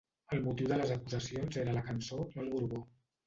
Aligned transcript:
El 0.35 0.39
motiu 0.45 0.69
de 0.71 0.79
les 0.79 0.93
acusacions 0.95 1.59
era 1.65 1.75
la 1.77 1.85
cançó 1.91 2.19
‘No 2.31 2.45
al 2.47 2.51
Borbó’. 2.57 2.81